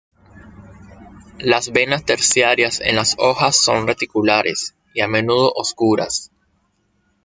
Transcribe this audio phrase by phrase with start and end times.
[1.37, 6.31] Las venas terciarias en las hojas son reticulares y, a menudo oscuras.